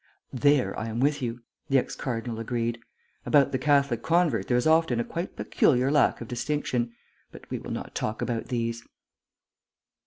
[0.33, 2.79] "There I am with you," the ex cardinal agreed.
[3.23, 6.93] "About the Catholic convert there is often a quite peculiar lack of distinction....
[7.31, 8.83] But we will not talk about these."